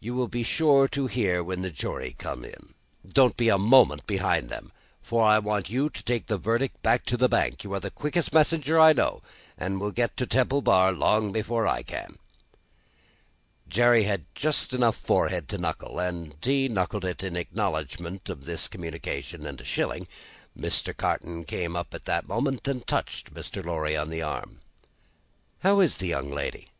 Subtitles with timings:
[0.00, 2.74] You will be sure to hear when the jury come in.
[3.08, 7.04] Don't be a moment behind them, for I want you to take the verdict back
[7.04, 7.62] to the bank.
[7.62, 9.22] You are the quickest messenger I know,
[9.56, 12.18] and will get to Temple Bar long before I can."
[13.68, 18.66] Jerry had just enough forehead to knuckle, and he knuckled it in acknowledgment of this
[18.66, 20.08] communication and a shilling.
[20.58, 20.92] Mr.
[20.96, 23.64] Carton came up at the moment, and touched Mr.
[23.64, 24.58] Lorry on the arm.
[25.60, 26.72] "How is the young lady?"